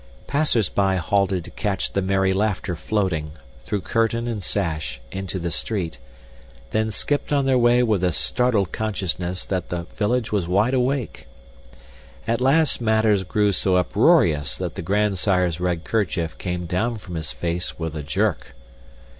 Passersby 0.25 0.97
halted 0.97 1.43
to 1.43 1.51
catch 1.51 1.93
the 1.93 2.01
merry 2.01 2.33
laughter 2.33 2.75
floating, 2.75 3.33
through 3.67 3.81
curtain 3.81 4.27
and 4.27 4.43
sash, 4.43 4.99
into 5.11 5.37
the 5.37 5.51
street, 5.51 5.99
then 6.71 6.89
skipped 6.89 7.31
on 7.31 7.45
their 7.45 7.59
way 7.59 7.83
with 7.83 8.03
a 8.03 8.11
startled 8.11 8.71
consciousness 8.71 9.45
that 9.45 9.69
the 9.69 9.83
village 9.97 10.31
was 10.31 10.47
wide 10.47 10.73
awake. 10.73 11.27
At 12.27 12.41
last 12.41 12.81
matters 12.81 13.23
grew 13.23 13.51
so 13.51 13.75
uproarious 13.75 14.57
that 14.57 14.73
the 14.73 14.81
grandsire's 14.81 15.59
red 15.59 15.83
kerchief 15.83 16.35
came 16.39 16.65
down 16.65 16.97
from 16.97 17.13
his 17.13 17.31
face 17.31 17.77
with 17.77 17.95
a 17.95 18.01
jerk. 18.01 18.55